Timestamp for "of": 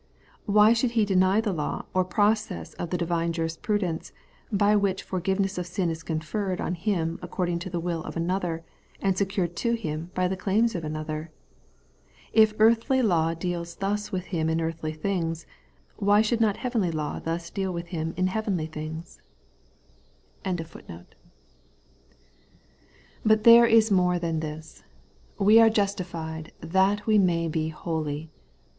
2.73-2.89, 5.59-5.67, 8.03-8.17, 10.73-10.83, 20.57-20.57